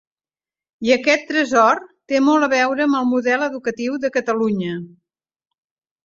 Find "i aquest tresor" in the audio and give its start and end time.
0.87-1.81